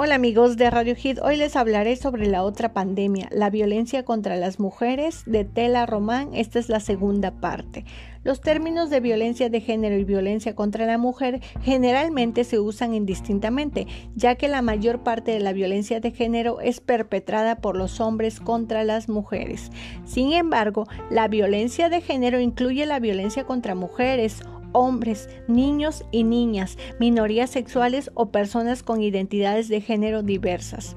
Hola 0.00 0.14
amigos 0.14 0.56
de 0.56 0.70
Radio 0.70 0.94
Hit, 0.94 1.18
hoy 1.24 1.36
les 1.36 1.56
hablaré 1.56 1.96
sobre 1.96 2.28
la 2.28 2.44
otra 2.44 2.72
pandemia, 2.72 3.28
la 3.32 3.50
violencia 3.50 4.04
contra 4.04 4.36
las 4.36 4.60
mujeres 4.60 5.24
de 5.26 5.44
Tela 5.44 5.86
Román. 5.86 6.34
Esta 6.34 6.60
es 6.60 6.68
la 6.68 6.78
segunda 6.78 7.32
parte. 7.32 7.84
Los 8.22 8.40
términos 8.40 8.90
de 8.90 9.00
violencia 9.00 9.50
de 9.50 9.60
género 9.60 9.96
y 9.96 10.04
violencia 10.04 10.54
contra 10.54 10.86
la 10.86 10.98
mujer 10.98 11.40
generalmente 11.62 12.44
se 12.44 12.60
usan 12.60 12.94
indistintamente, 12.94 13.88
ya 14.14 14.36
que 14.36 14.46
la 14.46 14.62
mayor 14.62 15.02
parte 15.02 15.32
de 15.32 15.40
la 15.40 15.52
violencia 15.52 15.98
de 15.98 16.12
género 16.12 16.60
es 16.60 16.78
perpetrada 16.78 17.56
por 17.56 17.76
los 17.76 17.98
hombres 17.98 18.38
contra 18.38 18.84
las 18.84 19.08
mujeres. 19.08 19.72
Sin 20.04 20.32
embargo, 20.32 20.86
la 21.10 21.26
violencia 21.26 21.88
de 21.88 22.02
género 22.02 22.38
incluye 22.38 22.86
la 22.86 23.00
violencia 23.00 23.42
contra 23.42 23.74
mujeres, 23.74 24.42
hombres, 24.72 25.28
niños 25.46 26.04
y 26.10 26.24
niñas, 26.24 26.78
minorías 26.98 27.50
sexuales 27.50 28.10
o 28.14 28.30
personas 28.30 28.82
con 28.82 29.02
identidades 29.02 29.68
de 29.68 29.80
género 29.80 30.22
diversas. 30.22 30.96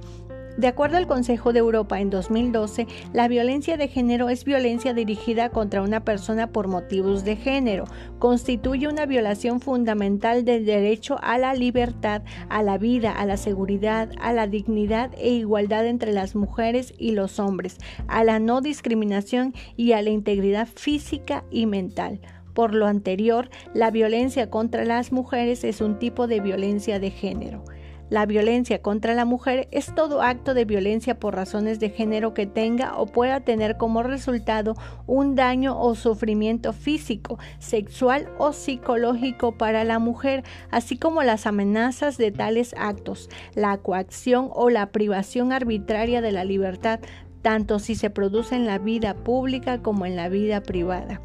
De 0.58 0.68
acuerdo 0.68 0.98
al 0.98 1.08
Consejo 1.08 1.54
de 1.54 1.60
Europa 1.60 2.02
en 2.02 2.10
2012, 2.10 2.86
la 3.14 3.30
violencia 3.30 3.78
de 3.78 3.88
género 3.88 4.30
es 4.30 4.44
violencia 4.44 4.94
dirigida 4.94 5.50
contra 5.50 5.82
una 5.82 6.04
persona 6.04 6.52
por 6.52 6.68
motivos 6.68 7.24
de 7.24 7.38
género. 7.38 7.86
Constituye 8.20 8.88
una 8.88 9.06
violación 9.06 9.62
fundamental 9.62 10.44
del 10.44 10.66
derecho 10.66 11.18
a 11.22 11.38
la 11.38 11.54
libertad, 11.54 12.24
a 12.50 12.64
la 12.64 12.78
vida, 12.78 13.12
a 13.12 13.26
la 13.26 13.38
seguridad, 13.38 14.10
a 14.20 14.34
la 14.34 14.46
dignidad 14.46 15.12
e 15.18 15.30
igualdad 15.30 15.88
entre 15.88 16.12
las 16.12 16.36
mujeres 16.36 16.94
y 16.98 17.12
los 17.14 17.40
hombres, 17.40 17.78
a 18.08 18.24
la 18.26 18.40
no 18.40 18.60
discriminación 18.60 19.54
y 19.78 19.94
a 19.94 20.02
la 20.02 20.10
integridad 20.10 20.68
física 20.68 21.46
y 21.50 21.66
mental. 21.66 22.20
Por 22.54 22.74
lo 22.74 22.88
anterior, 22.88 23.50
la 23.74 23.92
violencia 23.92 24.50
contra 24.50 24.86
las 24.86 25.12
mujeres 25.12 25.64
es 25.64 25.82
un 25.82 26.00
tipo 26.00 26.28
de 26.28 26.40
violencia 26.40 27.00
de 27.00 27.12
género. 27.12 27.64
La 28.12 28.26
violencia 28.26 28.82
contra 28.82 29.14
la 29.14 29.24
mujer 29.24 29.70
es 29.72 29.96
todo 29.96 30.22
acto 30.22 30.54
de 30.54 30.66
violencia 30.66 31.18
por 31.18 31.34
razones 31.34 31.80
de 31.80 31.90
género 31.90 32.34
que 32.34 32.46
tenga 32.46 32.98
o 32.98 33.06
pueda 33.06 33.40
tener 33.40 33.78
como 33.78 34.04
resultado 34.04 34.76
un 35.08 35.36
daño 35.36 35.80
o 35.80 35.96
sufrimiento 35.96 36.74
físico, 36.74 37.40
sexual 37.60 38.28
o 38.38 38.52
psicológico 38.52 39.54
para 39.54 39.86
la 39.86 39.98
mujer, 39.98 40.44
así 40.72 40.98
como 40.98 41.24
las 41.24 41.48
amenazas 41.48 42.18
de 42.18 42.34
tales 42.34 42.76
actos, 42.78 43.30
la 43.56 43.78
coacción 43.78 44.50
o 44.52 44.70
la 44.70 44.92
privación 44.92 45.54
arbitraria 45.54 46.20
de 46.20 46.34
la 46.34 46.44
libertad, 46.44 47.00
tanto 47.42 47.80
si 47.80 47.96
se 47.96 48.10
produce 48.10 48.56
en 48.58 48.66
la 48.66 48.78
vida 48.78 49.14
pública 49.14 49.82
como 49.82 50.06
en 50.06 50.18
la 50.18 50.28
vida 50.28 50.62
privada 50.64 51.22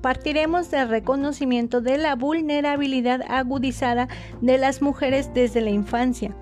partiremos 0.00 0.70
del 0.70 0.88
reconocimiento 0.88 1.80
de 1.80 1.98
la 1.98 2.14
vulnerabilidad 2.14 3.22
agudizada 3.28 4.08
de 4.40 4.58
las 4.58 4.82
mujeres 4.82 5.32
desde 5.34 5.60
la 5.60 5.70
infancia 5.70 6.34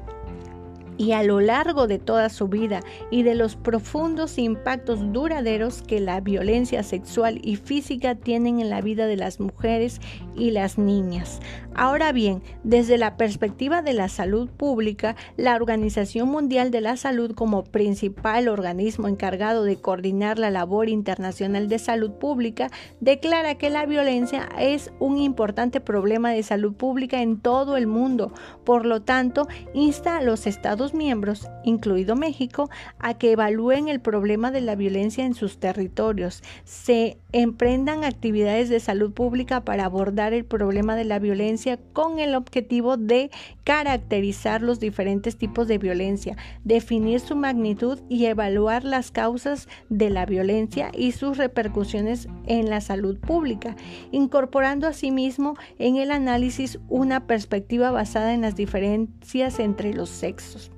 y 0.97 1.12
a 1.12 1.23
lo 1.23 1.41
largo 1.41 1.87
de 1.87 1.98
toda 1.98 2.28
su 2.28 2.48
vida 2.48 2.81
y 3.11 3.23
de 3.23 3.34
los 3.34 3.56
profundos 3.56 4.39
impactos 4.39 5.12
duraderos 5.12 5.83
que 5.83 6.01
la 6.01 6.20
violencia 6.20 6.83
sexual 6.83 7.41
y 7.42 7.56
física 7.56 8.14
tienen 8.14 8.61
en 8.61 8.70
la 8.70 8.81
vida 8.81 9.06
de 9.06 9.17
las 9.17 9.41
mujeres 9.41 10.01
y 10.34 10.51
las 10.51 10.78
niñas. 10.78 11.41
Ahora 11.77 12.12
bien, 12.12 12.42
desde 12.62 12.98
la 12.98 13.17
perspectiva 13.17 13.83
de 13.83 13.95
la 13.95 14.09
salud 14.09 14.48
pública, 14.48 15.17
la 15.36 15.56
Organización 15.56 16.28
Mundial 16.28 16.70
de 16.70 16.81
la 16.81 16.97
Salud 16.97 17.34
como 17.34 17.64
principal 17.64 18.48
organismo 18.48 19.08
encargado 19.08 19.64
de 19.64 19.77
coordinar 19.77 20.39
la 20.39 20.51
labor 20.51 20.89
internacional 20.89 21.69
de 21.69 21.81
salud 21.81 22.12
pública, 22.12 22.70
declara 23.01 23.56
que 23.56 23.70
la 23.70 23.86
violencia 23.86 24.48
es 24.58 24.92
un 25.01 25.19
importante 25.19 25.81
problema 25.81 26.31
de 26.31 26.45
salud 26.45 26.75
pública 26.75 27.23
en 27.23 27.41
todo 27.41 27.77
el 27.77 27.89
mundo. 27.89 28.33
Por 28.64 28.86
lo 28.86 29.03
tanto, 29.03 29.48
insta 29.73 30.19
a 30.19 30.23
los 30.23 30.47
Estados 30.47 30.83
miembros, 30.92 31.48
incluido 31.64 32.16
México, 32.16 32.68
a 32.98 33.14
que 33.14 33.32
evalúen 33.32 33.88
el 33.88 34.00
problema 34.00 34.50
de 34.50 34.60
la 34.60 34.74
violencia 34.74 35.24
en 35.24 35.34
sus 35.34 35.58
territorios, 35.58 36.42
se 36.64 37.17
emprendan 37.33 38.05
actividades 38.05 38.68
de 38.68 38.80
salud 38.80 39.12
pública 39.12 39.64
para 39.64 39.86
abordar 39.86 40.34
el 40.34 40.44
problema 40.44 40.96
de 40.96 41.05
la 41.05 41.18
violencia 41.18 41.78
con 41.92 42.18
el 42.18 42.34
objetivo 42.34 42.96
de 42.96 43.30
caracterizar 43.64 44.62
los 44.62 44.80
diferentes 44.80 45.36
tipos 45.36 45.68
de 45.68 45.78
violencia, 45.78 46.36
definir 46.64 47.20
su 47.20 47.36
magnitud 47.36 48.00
y 48.08 48.27
evaluar 48.27 48.84
las 48.84 49.11
causas 49.11 49.68
de 49.89 50.11
la 50.11 50.27
violencia 50.27 50.90
y 50.96 51.12
sus 51.12 51.39
repercusiones 51.39 52.28
en 52.46 52.68
la 52.68 52.80
salud 52.80 53.18
pública, 53.18 53.77
incorporando 54.11 54.86
asimismo 54.86 55.56
en 55.78 55.96
el 55.96 56.11
análisis 56.11 56.78
una 56.89 57.27
perspectiva 57.27 57.90
basada 57.90 58.34
en 58.34 58.42
las 58.42 58.56
diferencias 58.56 59.58
entre 59.58 59.94
los 59.94 60.08
sexos 60.08 60.73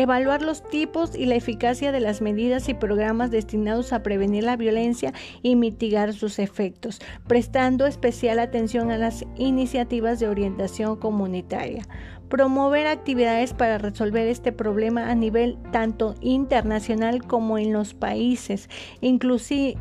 evaluar 0.00 0.42
los 0.42 0.62
tipos 0.62 1.14
y 1.14 1.26
la 1.26 1.34
eficacia 1.36 1.92
de 1.92 2.00
las 2.00 2.20
medidas 2.20 2.68
y 2.68 2.74
programas 2.74 3.30
destinados 3.30 3.92
a 3.92 4.02
prevenir 4.02 4.44
la 4.44 4.56
violencia 4.56 5.12
y 5.42 5.56
mitigar 5.56 6.12
sus 6.12 6.38
efectos, 6.38 7.00
prestando 7.26 7.86
especial 7.86 8.38
atención 8.38 8.90
a 8.90 8.98
las 8.98 9.24
iniciativas 9.36 10.20
de 10.20 10.28
orientación 10.28 10.96
comunitaria. 10.96 11.82
Promover 12.28 12.86
actividades 12.86 13.54
para 13.54 13.78
resolver 13.78 14.28
este 14.28 14.52
problema 14.52 15.10
a 15.10 15.14
nivel 15.14 15.58
tanto 15.72 16.14
internacional 16.20 17.24
como 17.26 17.58
en 17.58 17.72
los 17.72 17.94
países, 17.94 18.68
inclusive 19.00 19.76